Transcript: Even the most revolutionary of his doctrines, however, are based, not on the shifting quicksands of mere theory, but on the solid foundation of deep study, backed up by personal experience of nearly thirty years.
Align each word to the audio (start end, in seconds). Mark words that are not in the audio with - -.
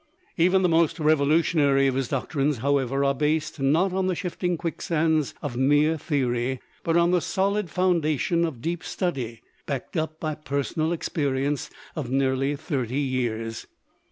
Even 0.35 0.63
the 0.63 0.67
most 0.67 0.97
revolutionary 0.99 1.85
of 1.85 1.93
his 1.93 2.07
doctrines, 2.07 2.57
however, 2.57 3.03
are 3.05 3.13
based, 3.13 3.59
not 3.59 3.93
on 3.93 4.07
the 4.07 4.15
shifting 4.15 4.57
quicksands 4.57 5.35
of 5.43 5.55
mere 5.55 5.95
theory, 5.95 6.59
but 6.83 6.97
on 6.97 7.11
the 7.11 7.21
solid 7.21 7.69
foundation 7.69 8.43
of 8.43 8.61
deep 8.61 8.83
study, 8.83 9.43
backed 9.67 9.95
up 9.95 10.19
by 10.19 10.33
personal 10.33 10.91
experience 10.91 11.69
of 11.95 12.09
nearly 12.09 12.55
thirty 12.55 12.97
years. 12.97 13.67